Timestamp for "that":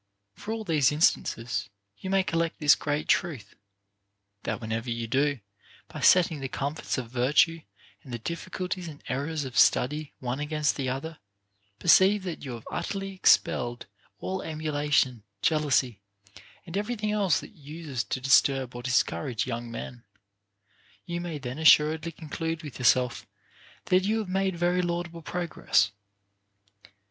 4.41-4.59, 12.23-12.43, 17.39-17.51, 23.85-24.03